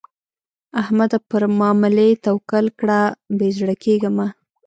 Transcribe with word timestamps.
احمده؛ 0.81 1.17
پر 1.29 1.43
ماملې 1.59 2.07
توکل 2.25 2.65
کړه؛ 2.79 2.99
بې 3.37 3.47
زړه 3.57 3.75
کېږه 3.83 4.09
مه. 4.17 4.27